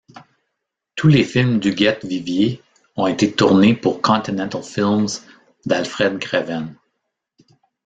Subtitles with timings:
[0.95, 2.63] Tous les films d'Huguette Vivier
[2.95, 5.05] ont été tournés pour Continental-Films
[5.67, 6.73] d'Alfred Greven.